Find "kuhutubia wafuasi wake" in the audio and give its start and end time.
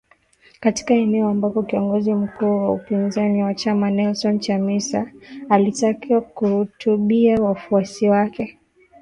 6.21-8.43